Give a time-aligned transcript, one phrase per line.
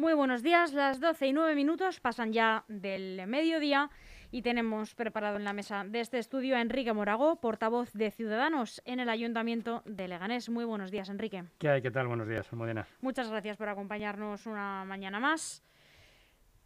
[0.00, 3.90] Muy buenos días, las 12 y 9 minutos pasan ya del mediodía
[4.30, 8.80] y tenemos preparado en la mesa de este estudio a Enrique Morago, portavoz de Ciudadanos
[8.86, 10.48] en el Ayuntamiento de Leganés.
[10.48, 11.44] Muy buenos días, Enrique.
[11.58, 11.82] ¿Qué hay?
[11.82, 12.06] ¿Qué tal?
[12.06, 12.86] Buenos días, Modena.
[13.02, 15.62] Muchas gracias por acompañarnos una mañana más.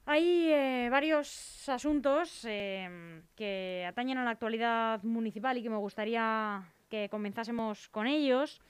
[0.06, 6.62] Hay eh, varios asuntos eh, que atañen a la actualidad municipal y que me gustaría
[6.88, 8.62] que comenzásemos con ellos.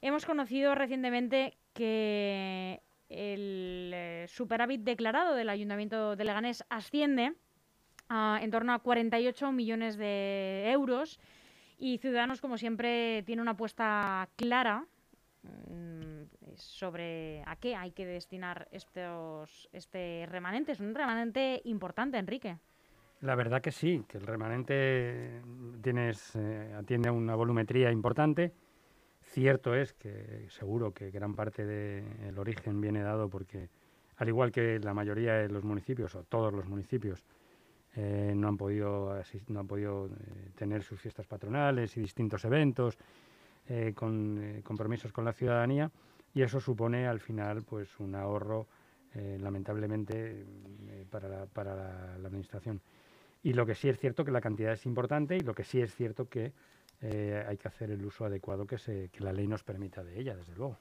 [0.00, 7.34] Hemos conocido recientemente que el eh, superávit declarado del Ayuntamiento de Leganés asciende
[8.08, 11.20] a en torno a 48 millones de euros
[11.78, 14.86] y Ciudadanos, como siempre, tiene una apuesta clara
[15.42, 20.72] mm, sobre a qué hay que destinar estos este remanente.
[20.72, 22.58] Es un remanente importante, Enrique.
[23.22, 25.42] La verdad que sí, que el remanente
[25.82, 28.52] tienes, eh, atiende a una volumetría importante
[29.30, 33.68] Cierto es que seguro que gran parte del origen viene dado porque,
[34.16, 37.22] al igual que la mayoría de los municipios, o todos los municipios,
[37.94, 39.14] eh, no han podido,
[39.46, 40.10] no han podido eh,
[40.56, 42.98] tener sus fiestas patronales y distintos eventos
[43.68, 45.92] eh, con compromisos con la ciudadanía,
[46.34, 48.66] y eso supone al final pues un ahorro,
[49.14, 50.44] lamentablemente,
[51.10, 52.80] para, la, para la administración.
[53.42, 55.80] Y lo que sí es cierto que la cantidad es importante y lo que sí
[55.80, 56.52] es cierto que
[57.02, 60.20] eh, hay que hacer el uso adecuado que, se, que la ley nos permita de
[60.20, 60.78] ella, desde luego.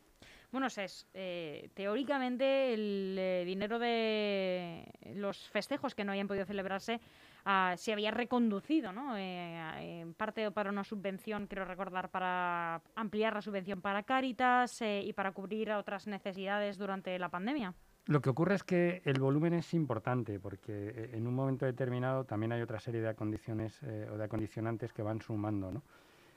[0.52, 7.00] Bueno, es eh, teóricamente el eh, dinero de los festejos que no hayan podido celebrarse
[7.46, 9.16] ah, se había reconducido, ¿no?
[9.16, 15.32] en parte para una subvención, quiero recordar, para ampliar la subvención para Cáritas y para
[15.32, 17.76] cubrir otras necesidades durante la pandemia.
[18.08, 22.52] Lo que ocurre es que el volumen es importante porque en un momento determinado también
[22.54, 25.84] hay otra serie de condiciones o de acondicionantes que van sumando, ¿no?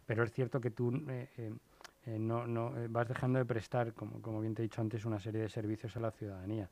[0.07, 1.53] Pero es cierto que tú eh, eh,
[2.07, 5.21] eh, no, no vas dejando de prestar, como, como bien te he dicho antes, una
[5.21, 6.69] serie de servicios a la ciudadanía,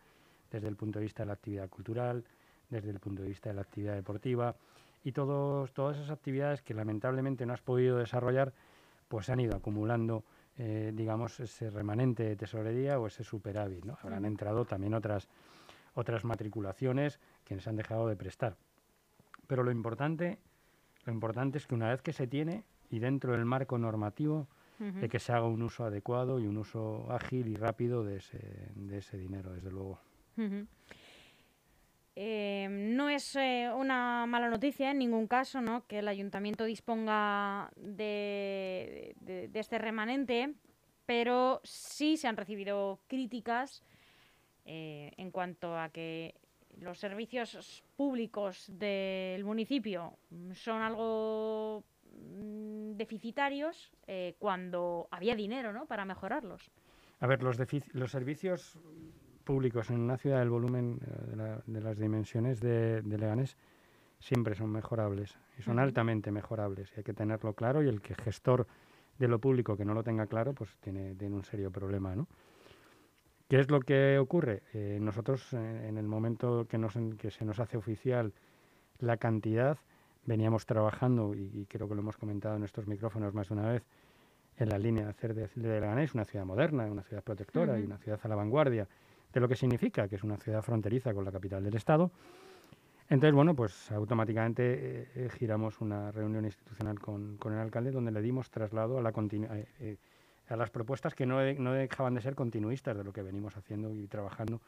[0.51, 2.25] desde el punto de vista de la actividad cultural,
[2.69, 4.57] desde el punto de vista de la actividad deportiva
[5.05, 8.53] y todos, todas esas actividades que lamentablemente no has podido desarrollar,
[9.09, 10.25] pues han ido acumulando,
[10.57, 13.85] digamos, ese remanente de tesorería o ese superávit.
[13.85, 13.99] ¿no?
[14.03, 15.29] Habrán entrado también otras,
[15.95, 18.57] otras matriculaciones que se han dejado de prestar.
[19.47, 20.39] Pero lo importante,
[21.07, 25.11] lo importante es que una vez que se tiene, y dentro del marco normativo de
[25.11, 28.39] que se haga un uso adecuado y un uso ágil y rápido de ese,
[28.75, 30.01] de ese dinero, desde luego.
[32.17, 35.87] Eh, no es eh, una mala noticia en ningún caso ¿no?
[35.87, 40.55] que el ayuntamiento disponga de, de, este remanente,
[41.05, 43.83] pero sí se han recibido críticas
[44.65, 46.35] eh, en cuanto a que
[46.79, 50.17] los servicios públicos del municipio
[50.55, 51.85] son algo
[52.97, 55.87] deficitarios eh, cuando había dinero ¿no?
[55.87, 56.71] para mejorarlos.
[57.21, 57.59] A ver, los,
[57.93, 58.79] los servicios
[59.45, 63.57] públicos en una ciudad del volumen eh, de, las dimensiones de, Leganés
[64.19, 68.15] siempre son mejorables y son altamente mejorables y hay que tenerlo claro y el que
[68.15, 68.67] gestor
[69.19, 72.29] de lo público que no lo tenga claro pues tiene, tiene un serio problema, ¿no?
[73.49, 74.63] ¿Qué es lo que ocurre?
[74.73, 78.33] Eh, nosotros en el momento que, nos, que se nos hace oficial
[79.01, 79.79] la cantidad,
[80.25, 83.83] veníamos trabajando, y, creo que lo hemos comentado en estos micrófonos más de una vez,
[84.57, 87.85] en la línea de hacer de, de Leganés una ciudad moderna, una ciudad protectora y
[87.85, 88.87] una ciudad a la vanguardia
[89.33, 92.11] de lo que significa que es una ciudad fronteriza con la capital del Estado.
[93.09, 98.13] Entonces, bueno, pues automáticamente eh, eh, giramos una reunión institucional con, con, el alcalde donde
[98.13, 99.13] le dimos traslado a, la
[99.81, 99.97] eh,
[100.49, 103.93] a las propuestas que no, no, dejaban de ser continuistas de lo que venimos haciendo
[103.93, 104.61] y trabajando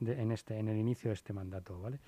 [0.00, 1.98] en, este, en el inicio de este mandato, ¿vale?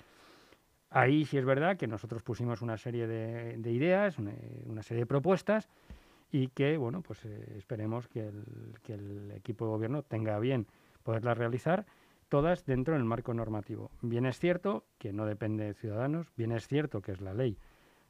[0.91, 5.69] Ahí sí es verdad que nosotros pusimos una serie de, ideas, una, serie de propuestas
[6.31, 8.27] y que, bueno, pues eh, esperemos que
[8.87, 10.65] el, equipo de gobierno tenga bien
[11.03, 11.85] poderlas realizar,
[12.27, 13.91] todas dentro del marco normativo.
[14.01, 17.57] Bien es cierto que no depende de ciudadanos, bien es cierto que es la ley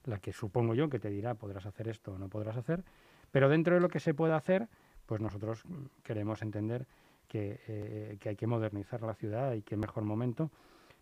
[0.05, 2.83] la que supongo yo que te dirá podrás hacer esto o no podrás hacer,
[3.31, 4.67] pero dentro de lo que se puede hacer,
[5.05, 5.63] pues nosotros
[6.03, 6.87] queremos entender
[7.27, 10.51] que, eh, que hay que modernizar la ciudad y qué mejor momento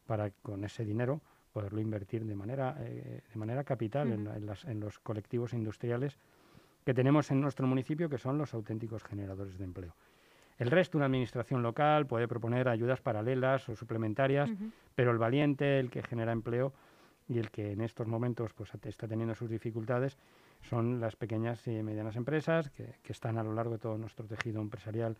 [0.06, 1.22] para con ese dinero
[1.57, 6.15] poderlo invertir de manera, eh, de manera capital en, los colectivos industriales
[6.86, 9.95] que tenemos en nuestro municipio, que son los auténticos generadores de empleo.
[10.59, 14.51] El resto, una administración local puede proponer ayudas paralelas o suplementarias,
[14.94, 16.74] pero el valiente, el que genera empleo
[17.27, 20.15] y el que en estos momentos pues, está teniendo sus dificultades,
[20.62, 24.62] son las pequeñas y medianas empresas que, están a lo largo de todo nuestro tejido
[24.62, 25.18] empresarial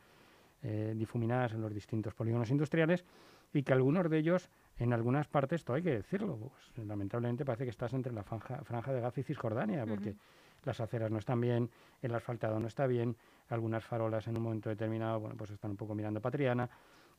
[0.62, 3.06] eh, difuminadas en los distintos polígonos industriales
[3.54, 7.64] y que algunos de ellos en algunas partes, todo hay que decirlo, pues, lamentablemente parece
[7.64, 10.16] que estás entre la franja, franja de Gaza y Cisjordania, porque
[10.64, 11.70] las aceras no están bien,
[12.02, 13.16] el asfaltado no está bien,
[13.50, 16.70] algunas farolas en un momento determinado, bueno, pues están un poco mirando Patriana,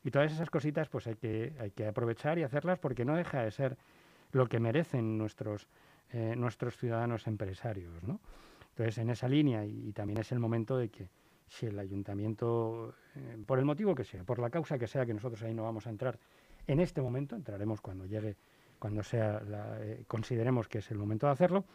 [0.03, 3.43] Y todas esas cositas pues hay que, hay que aprovechar y hacerlas porque no deja
[3.43, 3.77] de ser
[4.31, 5.67] lo que merecen nuestros,
[6.11, 8.01] eh, nuestros ciudadanos empresarios.
[8.03, 8.21] ¿no?
[8.69, 11.09] Entonces, en esa línea, y, también es el momento de que
[11.47, 15.13] si el ayuntamiento, eh, por el motivo que sea, por la causa que sea, que
[15.13, 16.17] nosotros ahí no vamos a entrar
[16.71, 18.35] en este momento, entraremos cuando llegue,
[18.77, 19.41] cuando sea,
[19.81, 21.65] eh, consideremos que es el momento de hacerlo,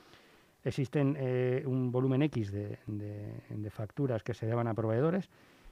[0.63, 1.19] existen
[1.67, 5.29] un volumen X de, de, facturas que se deban a proveedores,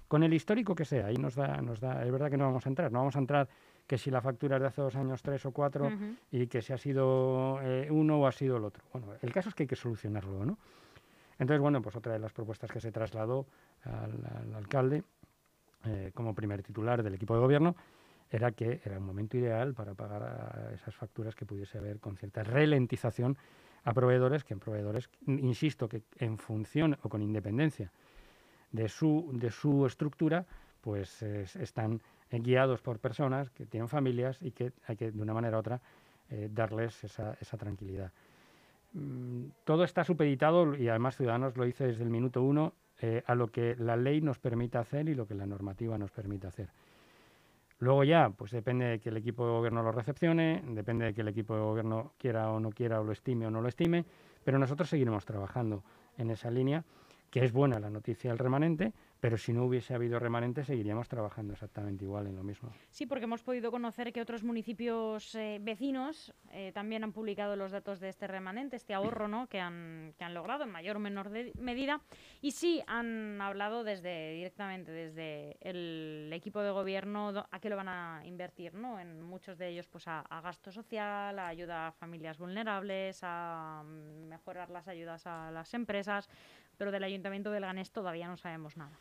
[0.06, 2.66] con el histórico que sea, ahí nos da, nos da, es verdad que no vamos
[2.66, 3.48] a entrar, no vamos a entrar
[3.86, 5.90] que si la factura es de hace dos años, tres o cuatro,
[6.30, 8.84] y que si ha sido eh, uno o ha sido el otro.
[8.92, 10.58] Bueno, el caso es que hay que solucionarlo, ¿no?
[11.38, 13.46] Entonces, bueno, pues otra de las propuestas que se trasladó
[13.84, 15.02] al, alcalde
[15.84, 17.74] eh, como primer titular del equipo de gobierno
[18.32, 22.42] era que era un momento ideal para pagar esas facturas que pudiese haber con cierta
[22.42, 23.36] ralentización
[23.84, 27.92] a proveedores, que en proveedores, insisto, que en función o con independencia
[28.70, 30.46] de su, de su estructura,
[30.80, 32.00] pues están
[32.30, 35.80] guiados por personas que tienen familias y que hay que, de una manera u otra,
[36.30, 38.12] eh, darles esa, esa tranquilidad.
[38.94, 43.34] Mm, todo está supeditado, y además Ciudadanos lo dice desde el minuto uno, eh, a
[43.34, 46.68] lo que la ley nos permite hacer y lo que la normativa nos permite hacer.
[47.82, 51.22] Luego ya, pues depende de que el equipo de gobierno lo recepcione, depende de que
[51.22, 54.04] el equipo de gobierno quiera o no quiera, o lo estime o no lo estime,
[54.44, 55.82] pero nosotros seguiremos trabajando
[56.16, 56.84] en esa línea,
[57.28, 61.52] que es buena la noticia del remanente, pero si no hubiese habido remanente seguiríamos trabajando
[61.52, 62.72] exactamente igual en lo mismo.
[62.90, 67.70] Sí, porque hemos podido conocer que otros municipios eh, vecinos eh, también han publicado los
[67.70, 69.46] datos de este remanente, este ahorro ¿no?
[69.46, 72.00] que, han, que han logrado en mayor o menor medida.
[72.40, 77.90] Y sí han hablado desde directamente desde el equipo de gobierno a qué lo van
[77.90, 78.98] a invertir, ¿no?
[78.98, 84.30] En muchos de ellos pues a, gasto social, a ayuda a familias vulnerables, a mm,
[84.30, 86.28] mejorar las ayudas a las empresas,
[86.76, 88.98] pero del Ayuntamiento de Ganés todavía no sabemos nada.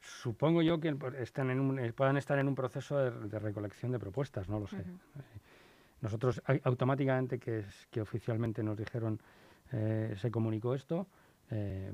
[0.00, 4.48] Supongo yo que están en eh, puedan estar en un proceso de, recolección de propuestas,
[4.48, 4.78] no lo sé.
[4.78, 4.84] Eh,
[6.00, 9.20] nosotros automáticamente que, que oficialmente nos dijeron
[9.72, 11.06] eh, se comunicó esto,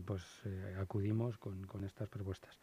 [0.06, 0.22] pues
[0.81, 2.58] acudimos con, con, estas propuestas.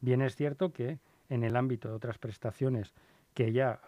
[0.00, 0.98] Bien es cierto que
[1.28, 2.94] en el ámbito de otras prestaciones
[3.34, 3.78] que ya,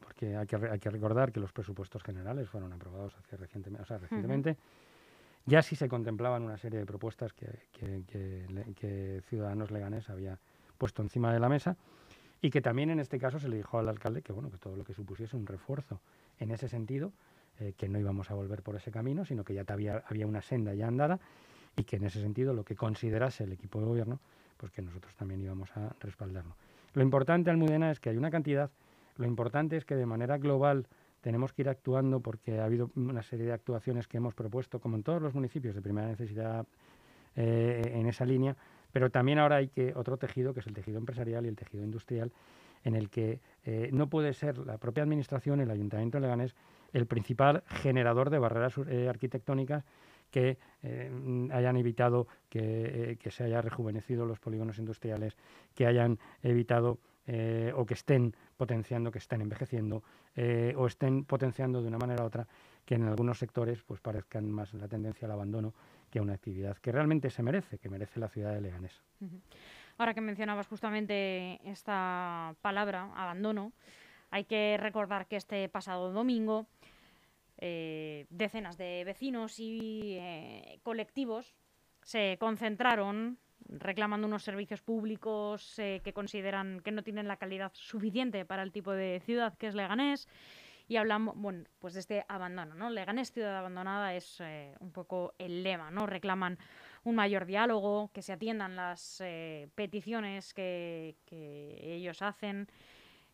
[0.00, 3.86] porque hay que, hay que, recordar que los presupuestos generales fueron aprobados hace recientemente, o
[3.86, 4.56] sea, recientemente
[5.46, 10.38] ya sí se contemplaban una serie de propuestas que, Ciudadanos Leganés había
[10.78, 11.76] puesto encima de la mesa
[12.40, 14.76] y que también en este caso se le dijo al alcalde que bueno que todo
[14.76, 16.00] lo que supusiese un refuerzo
[16.38, 17.12] en ese sentido,
[17.60, 20.42] eh, que no íbamos a volver por ese camino, sino que ya había, había una
[20.42, 21.20] senda ya andada
[21.76, 24.20] y que en ese sentido lo que considerase el equipo de gobierno,
[24.56, 26.56] pues que nosotros también íbamos a respaldarlo.
[26.94, 28.70] Lo importante, Almudena, es que hay una cantidad,
[29.16, 30.86] lo importante es que de manera global
[31.24, 34.96] tenemos que ir actuando porque ha habido una serie de actuaciones que hemos propuesto, como
[34.96, 36.66] en todos los municipios de primera necesidad
[37.34, 38.54] eh, en esa línea,
[38.92, 41.82] pero también ahora hay que otro tejido, que es el tejido empresarial y el tejido
[41.82, 42.30] industrial,
[42.84, 46.54] en el que eh, no puede ser la propia administración, el Ayuntamiento de Leganés,
[46.92, 49.82] el principal generador de barreras eh, arquitectónicas
[50.30, 50.58] que
[51.52, 55.36] hayan evitado que, que, se haya rejuvenecido los polígonos industriales,
[55.76, 60.04] que hayan evitado eh, o que estén potenciando, que estén envejeciendo
[60.36, 62.46] eh, o estén potenciando de una manera u otra
[62.84, 65.72] que en algunos sectores pues parezcan más la tendencia al abandono
[66.10, 69.00] que a una actividad que realmente se merece, que merece la ciudad de Leganés.
[69.96, 73.72] Ahora que mencionabas justamente esta palabra, abandono,
[74.30, 76.66] hay que recordar que este pasado domingo
[77.56, 80.20] eh, decenas de vecinos y
[80.82, 81.54] colectivos
[82.02, 83.38] se concentraron
[83.68, 88.72] reclamando unos servicios públicos eh, que consideran que no tienen la calidad suficiente para el
[88.72, 90.28] tipo de ciudad que es Leganés.
[90.86, 91.34] Y hablamos,
[91.78, 92.90] pues de este abandono, ¿no?
[92.90, 96.06] Leganés, ciudad abandonada, es eh, un poco el lema, ¿no?
[96.06, 96.58] Reclaman
[97.04, 102.68] un mayor diálogo, que se atiendan las eh, peticiones que, ellos hacen,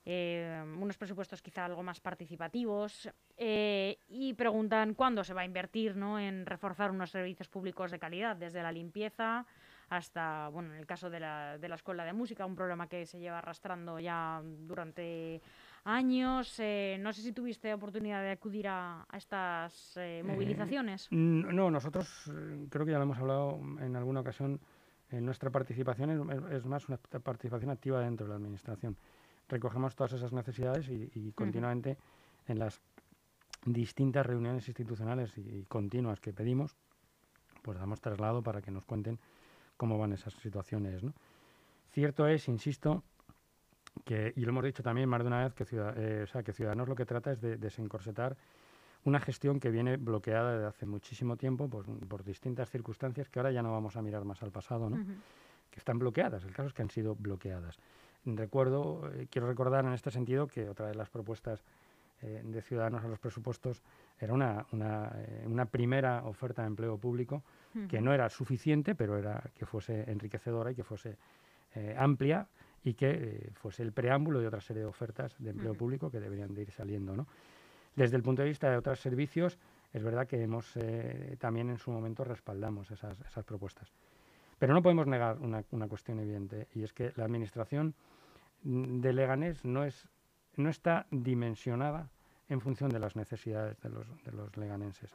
[0.04, 6.18] unos presupuestos quizá algo más participativos y preguntan cuándo se va a invertir ¿no?
[6.18, 9.46] en reforzar unos servicios públicos de calidad, desde la limpieza
[9.90, 13.04] hasta, bueno, en el caso de la, de la Escuela de Música, un problema que
[13.06, 15.42] se lleva arrastrando ya durante
[15.84, 16.54] años.
[16.60, 21.08] Eh, no sé si tuviste oportunidad de acudir a, estas eh, eh, movilizaciones.
[21.10, 22.30] no, nosotros
[22.70, 24.60] creo que ya lo hemos hablado en alguna ocasión.
[25.10, 28.96] Nuestra participación es, más una participación activa dentro de la Administración.
[29.48, 31.98] Recogemos todas esas necesidades y, continuamente
[32.46, 32.80] en las
[33.64, 36.76] distintas reuniones institucionales y continuas que pedimos,
[37.62, 39.18] pues damos traslado para que nos cuenten
[39.80, 41.02] cómo van esas situaciones.
[41.02, 41.14] ¿no?
[41.90, 43.02] Cierto es, insisto,
[44.04, 46.86] que, y lo hemos dicho también más de una vez, que, eh, sea, que Ciudadanos
[46.86, 48.36] lo que trata es de desencorsetar
[49.04, 53.52] una gestión que viene bloqueada desde hace muchísimo tiempo por, por, distintas circunstancias que ahora
[53.52, 54.98] ya no vamos a mirar más al pasado, ¿no?
[55.70, 56.44] que están bloqueadas.
[56.44, 57.78] El caso es que han sido bloqueadas.
[58.26, 61.64] Recuerdo, eh, quiero recordar en este sentido que otra de las propuestas
[62.20, 63.82] eh, de Ciudadanos a los presupuestos
[64.20, 65.12] era una, una,
[65.46, 67.42] una primera oferta de empleo público
[67.88, 71.16] que no era suficiente, pero era que fuese enriquecedora y que fuese
[71.96, 72.46] amplia
[72.82, 76.54] y que fuese el preámbulo de otra serie de ofertas de empleo público que deberían
[76.54, 77.16] de ir saliendo.
[77.16, 77.26] ¿no?
[77.94, 79.58] Desde el punto de vista de otros servicios,
[79.92, 80.74] es verdad que hemos
[81.38, 83.92] también en su momento respaldamos esas, esas propuestas.
[84.58, 87.94] Pero no podemos negar una, una cuestión evidente, y es que la administración
[88.62, 90.06] de Leganés no, es,
[90.56, 92.10] no está dimensionada
[92.50, 95.10] en función de las necesidades de los, leganenses.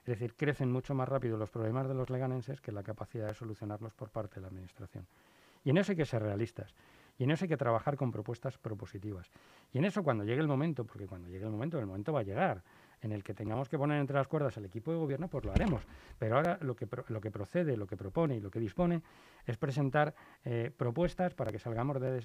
[0.00, 3.34] Es decir, crecen mucho más rápido los problemas de los leganenses que la capacidad de
[3.34, 5.06] solucionarlos por parte de la Administración.
[5.64, 6.74] Y en eso hay que ser realistas.
[7.18, 9.30] Y en eso hay que trabajar con propuestas propositivas.
[9.72, 12.20] Y en eso cuando llegue el momento, porque cuando llegue el momento, el momento va
[12.20, 12.62] a llegar,
[13.02, 15.52] en el que tengamos que poner entre las cuerdas al equipo de gobierno, pues lo
[15.52, 15.82] haremos.
[16.18, 19.02] Pero ahora lo que, lo que procede, lo que propone y lo que dispone
[19.46, 20.14] es presentar
[20.44, 22.24] eh, propuestas para que salgamos de,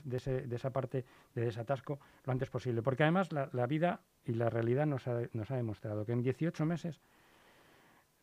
[0.52, 2.82] esa parte de desatasco lo antes posible.
[2.82, 7.02] Porque además la, vida y la realidad nos ha, demostrado que en 18 meses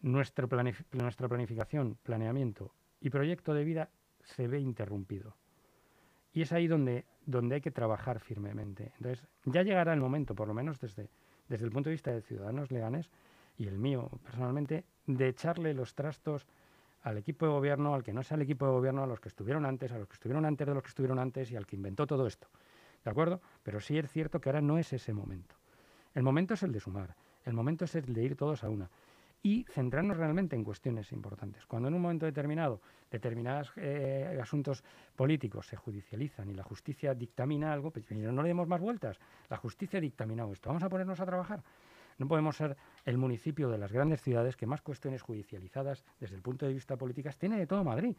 [0.00, 0.46] nuestra,
[0.92, 3.90] nuestra planificación, planeamiento y proyecto de vida
[4.22, 5.36] se ve interrumpido.
[6.34, 8.92] Y es ahí donde, donde hay que trabajar firmemente.
[8.96, 11.10] Entonces, ya llegará el momento, por lo menos desde,
[11.52, 13.10] desde el punto de vista de ciudadanos leganes
[13.58, 16.46] y el mío personalmente, de echarle los trastos
[17.02, 19.28] al equipo de gobierno, al que no sea el equipo de gobierno, a los que
[19.28, 21.76] estuvieron antes, a los que estuvieron antes de los que estuvieron antes y al que
[21.76, 22.48] inventó todo esto.
[23.04, 23.42] ¿De acuerdo?
[23.62, 25.54] Pero sí es cierto que ahora no es ese momento.
[26.14, 28.88] El momento es el de sumar, el momento es el de ir todos a una
[29.42, 31.66] y centrarnos realmente en cuestiones importantes.
[31.66, 32.80] Cuando en un momento determinado
[33.10, 34.82] determinados eh, asuntos
[35.16, 39.18] políticos se judicializan y la justicia dictamina algo, pues no le demos más vueltas.
[39.50, 40.70] La justicia ha dictaminado esto.
[40.70, 41.62] Vamos a ponernos a trabajar.
[42.18, 46.42] No podemos ser el municipio de las grandes ciudades que más cuestiones judicializadas desde el
[46.42, 48.14] punto de vista político tiene de todo Madrid.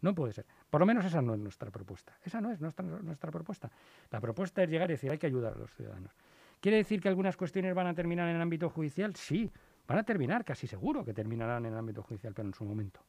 [0.00, 0.46] No puede ser.
[0.70, 2.16] Por lo menos esa no es nuestra propuesta.
[2.24, 3.70] Esa no es nuestra, nuestra propuesta.
[4.10, 6.12] La propuesta es llegar y decir hay que ayudar a los ciudadanos.
[6.60, 9.14] ¿Quiere decir que algunas cuestiones van a terminar en el ámbito judicial?
[9.14, 9.50] Sí,
[9.88, 13.00] Van a terminar, casi seguro que terminarán en el ámbito judicial, pero en su momento.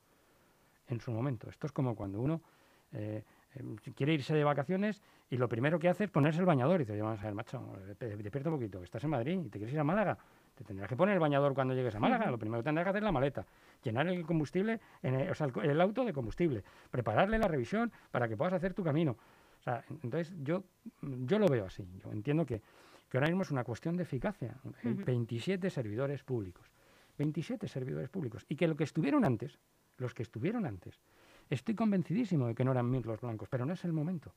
[0.87, 1.49] En su momento.
[1.49, 2.41] Esto es como cuando uno
[2.93, 3.21] eh,
[3.55, 6.85] em, quiere irse de vacaciones y lo primero que hace es ponerse el bañador y
[6.85, 7.61] dice, vamos a ver, macho,
[7.99, 10.17] despierta un poquito, estás en Madrid y te quieres ir a Málaga.
[10.55, 12.31] Te tendrás que poner el bañador cuando llegues a Málaga.
[12.31, 13.45] Lo primero que tendrás que hacer es la maleta,
[13.83, 18.53] llenar el combustible, o sea, el, auto de combustible, prepararle la revisión para que puedas
[18.53, 19.17] hacer tu camino.
[19.59, 20.63] O sea, entonces yo,
[21.01, 21.85] yo lo veo así.
[22.01, 22.61] Yo entiendo que
[23.09, 24.55] que ahora mismo es una cuestión de eficacia.
[24.83, 26.71] Hay 27 servidores públicos.
[27.17, 28.45] 27 servidores públicos.
[28.47, 29.59] Y que lo que estuvieron antes,
[29.97, 30.99] los que estuvieron antes,
[31.49, 34.33] estoy convencidísimo de que no eran mil los blancos, pero no es el momento.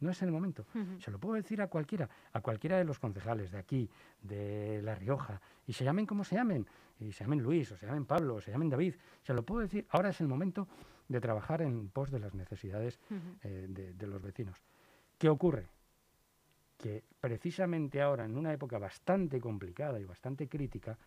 [0.00, 0.66] No es el momento.
[0.98, 3.88] Se lo puedo decir a cualquiera, a cualquiera de los concejales de aquí,
[4.20, 6.66] de La Rioja, y se llamen como se llamen,
[6.98, 8.96] y se llamen Luis, o se llamen Pablo, o se llamen David.
[9.22, 10.66] Se lo puedo decir, ahora es el momento
[11.06, 12.98] de trabajar en pos de las necesidades
[13.44, 14.60] eh, de los vecinos.
[15.18, 15.68] ¿Qué ocurre?
[16.82, 20.98] Que precisamente ahora, en una época bastante complicada y bastante crítica,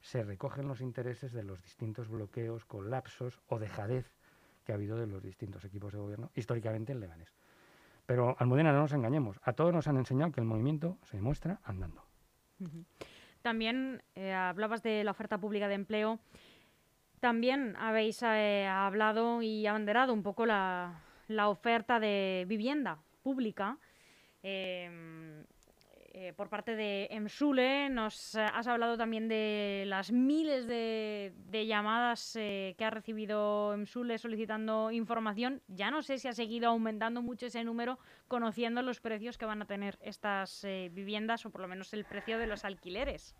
[0.00, 4.12] se recogen los intereses de los distintos bloqueos, colapsos o dejadez
[4.64, 7.32] que ha habido de los distintos equipos de gobierno históricamente en Leganés.
[8.06, 9.38] Pero, Almudena, no nos engañemos.
[9.44, 12.02] A todos nos han enseñado que el movimiento se demuestra andando.
[13.40, 16.18] También eh, hablabas de la oferta pública de empleo.
[17.20, 21.00] También habéis eh, hablado y abanderado un poco la
[21.46, 23.78] oferta de vivienda pública
[24.42, 25.44] Em,
[26.20, 27.88] eh, por parte de Emsule.
[27.90, 31.32] Nos has hablado también de las miles de,
[31.66, 35.62] llamadas eh, que ha recibido Emsule solicitando información.
[35.68, 39.62] Ya no sé si ha seguido aumentando mucho ese número, conociendo los precios que van
[39.62, 43.36] a tener estas eh, viviendas o por lo menos el precio de los alquileres.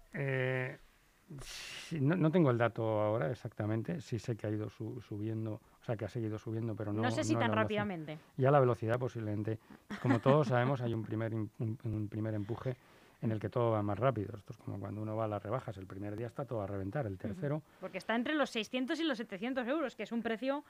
[2.00, 4.00] no, tengo el dato ahora exactamente.
[4.00, 7.02] Sí sé que ha ido subiendo sea, que ha seguido subiendo, pero no...
[7.02, 8.18] No sé si tan rápidamente.
[8.37, 9.59] Ya la velocidad posiblemente.
[10.02, 12.76] Como todos sabemos, hay un primer, un, primer empuje
[13.23, 14.37] en el que todo va más rápido.
[14.37, 16.66] Esto es como cuando uno va a las rebajas, el primer día está todo a
[16.66, 17.62] reventar, el tercero...
[17.80, 20.62] Porque está entre los 600 y los 700 euros, que es un precio,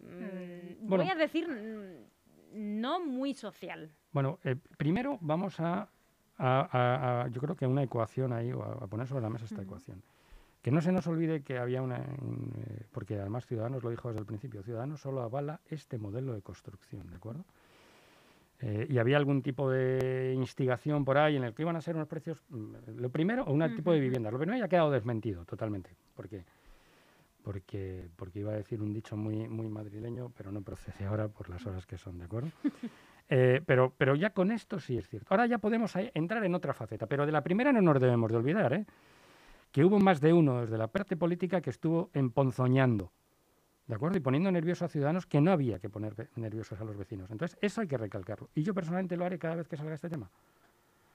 [0.00, 3.90] mm, voy a decir, mm, no muy social.
[4.12, 5.88] Bueno, eh, primero vamos a,
[7.30, 10.02] yo creo que una ecuación ahí, o a, poner sobre la mesa esta ecuación.
[10.66, 14.18] Que no se nos olvide que había una, eh, porque además Ciudadanos lo dijo desde
[14.18, 17.44] el principio, Ciudadanos solo avala este modelo de construcción, ¿de acuerdo?
[18.58, 21.94] Eh, y había algún tipo de instigación por ahí en el que iban a ser
[21.94, 24.28] unos precios, mm, lo primero, o un tipo de vivienda.
[24.32, 26.44] Lo primero ya ha quedado desmentido totalmente, porque
[27.44, 31.48] porque, porque iba a decir un dicho muy, muy madrileño, pero no procede ahora por
[31.48, 32.50] las horas que son, ¿de acuerdo?
[33.28, 35.26] Eh, pero, pero ya con esto sí es cierto.
[35.30, 38.36] Ahora ya podemos entrar en otra faceta, pero de la primera no nos debemos de
[38.36, 38.86] olvidar, ¿eh?
[39.76, 43.12] Que hubo más de uno desde la parte política que estuvo emponzoñando
[43.86, 44.16] ¿De acuerdo?
[44.16, 47.30] Y poniendo nerviosos a ciudadanos que no había que poner nerviosos a los vecinos.
[47.30, 48.48] Entonces, eso hay que recalcarlo.
[48.54, 50.30] Y yo personalmente lo haré cada vez que salga este tema.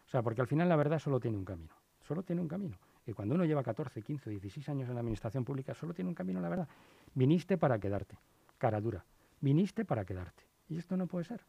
[0.06, 1.74] O sea, porque al final la verdad solo tiene un camino.
[2.08, 2.78] Solo tiene un camino.
[3.08, 6.16] Y cuando uno lleva 14, 15, 16 años en la administración pública, solo tiene un
[6.16, 6.68] camino, la verdad.
[7.16, 8.16] Viniste para quedarte.
[8.60, 9.04] Cara dura.
[9.40, 10.44] Viniste para quedarte.
[10.70, 11.42] Y esto no puede ser.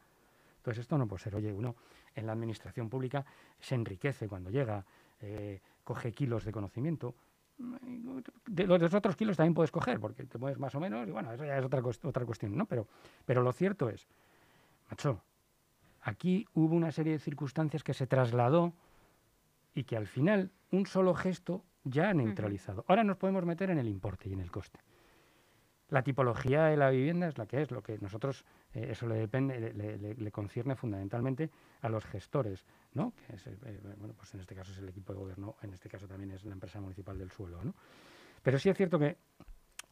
[0.57, 1.35] Entonces, esto no puede ser.
[1.35, 1.75] Oye, uno
[2.15, 3.23] en la administración pública
[3.59, 4.83] se enriquece cuando llega,
[5.23, 7.15] eh, coge kilos de conocimiento,
[8.47, 11.31] de los otros kilos también puedes coger, porque te mueves más o menos, y bueno,
[11.31, 12.65] eso ya es otra, otra cuestión, ¿no?
[12.65, 12.87] Pero,
[13.25, 14.07] pero lo cierto es,
[14.89, 15.21] macho,
[16.01, 18.73] aquí hubo una serie de circunstancias que se trasladó
[19.73, 22.83] y que al final un solo gesto ya ha neutralizado.
[22.87, 24.79] Ahora nos podemos meter en el importe y en el coste.
[25.89, 29.15] La tipología de la vivienda es la que es, lo que nosotros, eh, eso le
[29.15, 33.13] depende, le, concierne fundamentalmente a los gestores, ¿no?
[33.27, 35.89] Que eh, eh, bueno, pues en este caso es el equipo de gobierno, en este
[35.89, 37.75] caso también es la empresa municipal del suelo, ¿no?
[38.41, 39.17] Pero sí es cierto que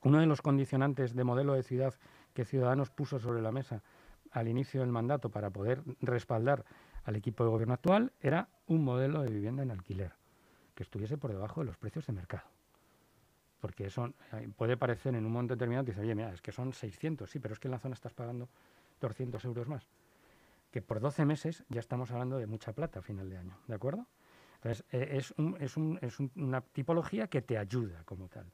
[0.03, 1.93] uno de los condicionantes de modelo de ciudad
[2.33, 3.83] que Ciudadanos puso sobre la mesa
[4.31, 6.65] al inicio del mandato para poder respaldar
[7.03, 10.13] al equipo de gobierno actual era un modelo de vivienda en alquiler
[10.73, 12.60] que estuviese por debajo de los precios de mercado
[13.61, 16.73] porque eso eh, puede parecer en un momento determinado, dice, oye, mira, es que son
[16.73, 18.49] 600, sí, pero es que en la zona estás pagando
[18.99, 19.87] 200 euros más.
[20.71, 23.75] Que por 12 meses ya estamos hablando de mucha plata a final de año, ¿de
[23.75, 24.07] acuerdo?
[24.55, 28.45] Entonces, eh, es, es, es una tipología que te ayuda como tal.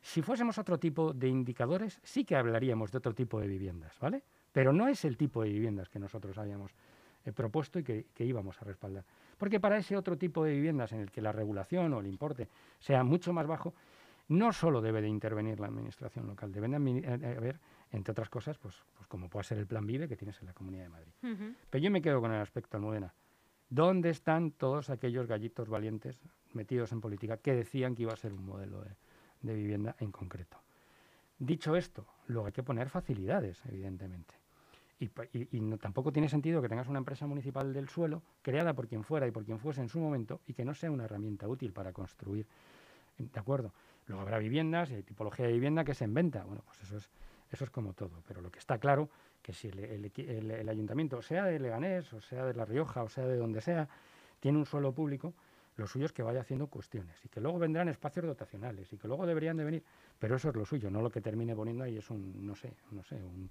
[0.00, 4.22] Si fuésemos otro tipo de indicadores, sí que hablaríamos de otro tipo de viviendas, ¿vale?
[4.52, 6.72] Pero no es el tipo de viviendas que nosotros habíamos
[7.24, 9.04] eh, propuesto y que, íbamos a respaldar.
[9.36, 12.48] Porque para ese otro tipo de viviendas en el que la regulación o el importe
[12.78, 13.74] sea mucho más bajo,
[14.28, 18.28] no solo debe de intervenir la administración local, deben de eh, eh, haber, entre otras
[18.28, 20.88] cosas, pues, pues como puede ser el Plan Vive que tienes en la Comunidad de
[20.90, 21.12] Madrid.
[21.70, 23.12] Pero yo me quedo con el aspecto Almudena.
[23.70, 26.18] ¿Dónde están todos aquellos gallitos valientes
[26.52, 28.82] metidos en política que decían que iba a ser un modelo
[29.42, 30.58] de, vivienda en concreto?
[31.38, 34.34] Dicho esto, luego hay que poner facilidades, evidentemente.
[35.00, 35.08] Y,
[35.76, 39.30] tampoco tiene sentido que tengas una empresa municipal del suelo creada por quien fuera y
[39.30, 42.46] por quien fuese en su momento y que no sea una herramienta útil para construir.
[43.16, 43.72] ¿De acuerdo?
[44.08, 46.42] Luego habrá viviendas y hay tipología de vivienda que se inventa.
[46.44, 47.10] Bueno, pues eso es,
[47.52, 48.22] eso es como todo.
[48.26, 49.08] Pero lo que está claro
[49.42, 53.36] que si el, ayuntamiento, sea de Leganés, o sea de La Rioja, o sea de
[53.36, 53.88] donde sea,
[54.40, 55.34] tiene un suelo público,
[55.76, 59.06] lo suyo es que vaya haciendo cuestiones y que luego vendrán espacios dotacionales y que
[59.06, 59.84] luego deberían de venir,
[60.18, 62.74] pero eso es lo suyo, no lo que termine poniendo ahí es un, no sé,
[62.90, 63.48] no sé, un,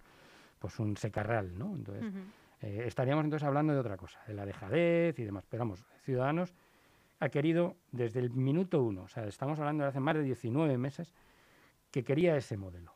[0.60, 1.74] pues un secarral, ¿no?
[1.74, 2.04] Entonces,
[2.62, 6.54] eh, estaríamos entonces hablando de otra cosa, de la dejadez y demás, pero vamos, ciudadanos
[7.19, 10.77] ha querido desde el minuto uno, o sea, estamos hablando de hace más de 19
[10.77, 11.13] meses,
[11.91, 12.95] que quería ese modelo.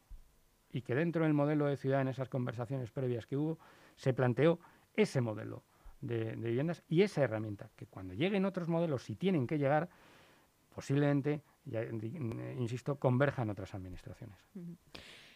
[0.71, 3.60] Y que dentro del modelo de ciudad, en esas conversaciones previas que hubo,
[3.95, 4.60] se planteó
[4.95, 5.63] ese modelo
[6.01, 9.89] de, viviendas y esa herramienta, que cuando lleguen otros modelos, si tienen que llegar,
[10.73, 11.41] posiblemente,
[12.57, 14.38] insisto, converjan otras administraciones.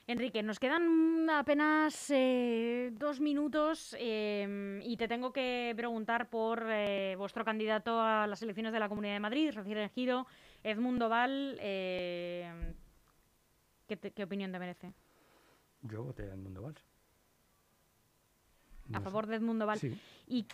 [0.07, 7.15] Enrique, nos quedan apenas eh, dos minutos em, y te tengo que preguntar por eh,
[7.17, 10.27] vuestro candidato a las elecciones de la Comunidad de Madrid, recién elegido,
[10.63, 11.57] Edmundo Val.
[11.59, 12.75] Em,
[13.87, 14.93] ¿qué, opinión te merece?
[15.81, 16.75] Yo voté a Edmundo Val.
[18.93, 19.79] a favor de Edmundo Val.
[19.79, 19.99] Sí.
[20.27, 20.45] ¿Y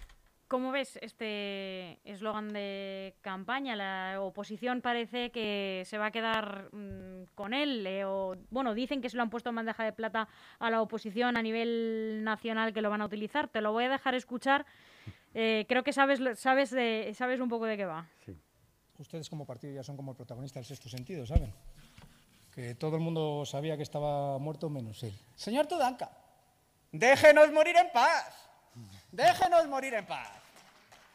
[0.52, 3.74] ¿Cómo ves este eslogan de campaña?
[3.78, 7.88] La oposición parece que se va a quedar mm, con él.
[7.88, 10.28] Eh, o, bueno, dicen que se lo han puesto en bandeja de plata
[10.60, 13.48] a la oposición a nivel nacional que lo van a utilizar.
[13.48, 14.66] Te lo voy a dejar escuchar.
[15.34, 18.10] Eh, creo que sabes, sabes, de, sabes un poco de qué va.
[18.26, 18.38] Sí.
[18.98, 21.54] Ustedes como partido ya son como el protagonista del sexto sentido, ¿saben?
[22.54, 25.18] Que todo el mundo sabía que estaba muerto menos él.
[25.34, 26.12] Señor Tudanca,
[26.92, 28.51] déjenos morir en paz.
[29.12, 30.30] Déjenos morir en paz.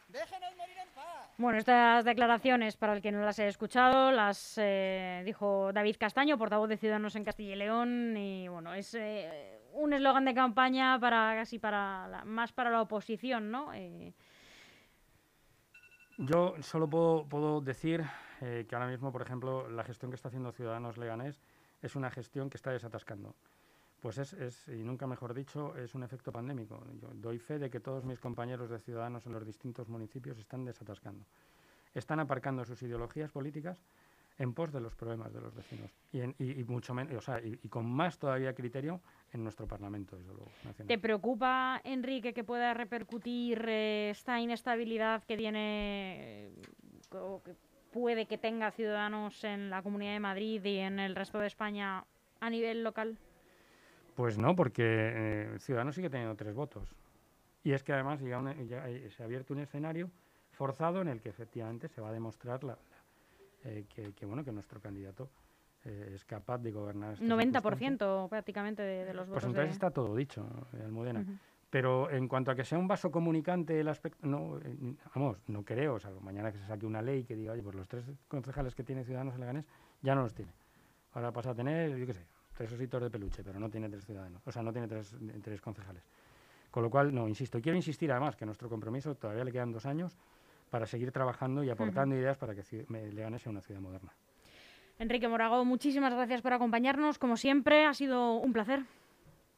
[0.09, 1.33] Déjenos morir en paz.
[1.37, 6.37] Bueno, estas declaraciones, para el que no las haya escuchado, las eh, dijo David Castaño,
[6.37, 10.99] portavoz de Ciudadanos en Castilla y León, y bueno, es eh, un eslogan de campaña
[10.99, 13.73] para casi para más para la oposición, ¿no?
[13.73, 14.13] Eh,
[16.17, 18.03] Yo solo puedo, puedo decir
[18.39, 21.41] que ahora mismo, por ejemplo, la gestión que está haciendo Ciudadanos Leganés
[21.81, 23.35] es una gestión que está desatascando.
[24.01, 26.83] Pues es, y nunca mejor dicho, es un efecto pandémico.
[27.01, 30.65] Yo doy fe de que todos mis compañeros de ciudadanos en los distintos municipios están
[30.65, 31.25] desatascando.
[31.93, 33.81] Están aparcando sus ideologías políticas
[34.37, 37.89] en pos de los problemas de los vecinos y, mucho menos, o sea, y, con
[37.89, 39.01] más todavía criterio
[39.33, 40.17] en nuestro Parlamento,
[40.85, 46.51] ¿Te preocupa, Enrique, que pueda repercutir eh, esta inestabilidad que tiene,
[47.11, 47.55] o que
[47.91, 52.05] puede que tenga Ciudadanos en la Comunidad de Madrid y en el resto de España
[52.39, 53.17] a nivel local?
[54.17, 56.89] Pues no, porque eh, Ciudadanos sigue teniendo tres votos.
[57.63, 58.41] Y es que además ya,
[59.11, 60.09] se ha abierto un escenario
[60.53, 62.79] forzado en el que efectivamente se va a demostrar la,
[63.63, 65.29] eh, que, bueno, que nuestro candidato
[65.85, 67.13] eh, es capaz de gobernar.
[67.13, 69.49] estas 90% prácticamente de, de los Pues votos.
[69.49, 71.19] entonces de- está todo dicho, eh, Almudena.
[71.19, 71.33] Ujú.
[71.69, 75.63] Pero en cuanto a que sea un vaso comunicante el aspecto, no, eh, vamos, no
[75.63, 78.73] creo, salvo mañana que se saque una ley que diga, oye, pues los tres concejales
[78.73, 79.65] que tiene Ciudadanos en Leganés
[80.01, 80.53] ya no los tiene.
[81.13, 82.25] Ahora pasa a tener, yo qué sé,
[82.57, 85.61] tres ositos de peluche, pero no tiene tres ciudadanos, o sea, no tiene tres, tres
[85.61, 86.03] concejales.
[86.71, 89.85] Con lo cual, no, insisto, quiero insistir además que nuestro compromiso todavía le quedan dos
[89.85, 90.17] años
[90.69, 94.11] para seguir trabajando y aportando ideas para que Leganés sea una ciudad moderna.
[94.99, 97.19] Enrique Morago, muchísimas gracias por acompañarnos.
[97.19, 98.83] Como siempre, ha sido un placer.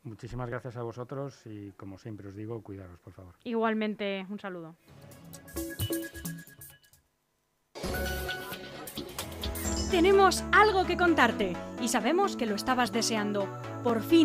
[0.04, 3.36] Muchísimas gracias a vosotros y, como siempre os digo, cuidaros, por favor.
[3.44, 4.76] Igualmente, un saludo.
[9.92, 13.48] Tenemos algo que contarte y sabemos que lo estabas deseando.
[13.84, 14.18] Por fin